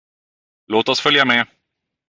Låt 0.67 0.89
oss 0.89 0.99
följa 1.01 1.25
med! 1.25 1.47